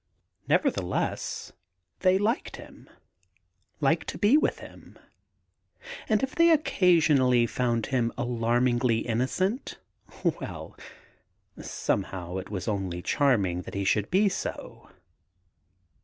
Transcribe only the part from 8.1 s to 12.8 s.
alarmingly innocent— well I somehow, it was